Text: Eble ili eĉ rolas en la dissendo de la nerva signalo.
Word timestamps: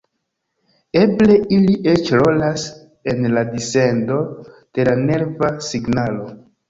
Eble 1.01 1.33
ili 1.57 1.75
eĉ 1.91 2.09
rolas 2.21 2.63
en 3.13 3.29
la 3.35 3.43
dissendo 3.53 4.17
de 4.79 4.87
la 4.89 4.97
nerva 5.05 5.53
signalo. 5.71 6.27